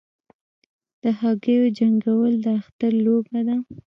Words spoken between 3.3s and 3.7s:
ده.